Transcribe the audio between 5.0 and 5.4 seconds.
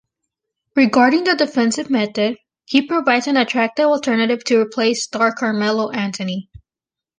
star